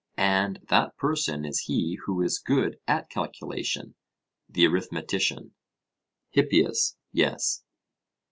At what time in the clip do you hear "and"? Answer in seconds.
0.17-0.61